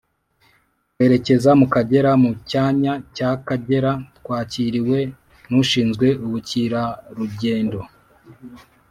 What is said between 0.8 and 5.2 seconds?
twerekeza mu kagera mu cyanya cy’akagera, twakiriwe